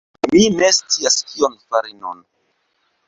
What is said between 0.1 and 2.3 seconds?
Mi ne scias kion fari nun.